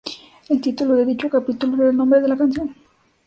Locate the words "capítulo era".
1.29-1.91